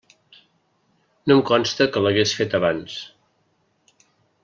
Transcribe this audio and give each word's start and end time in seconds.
No 1.27 1.35
em 1.37 1.43
consta 1.51 1.89
que 1.97 2.03
l'hagués 2.07 2.35
feta 2.41 2.61
abans. 2.63 2.97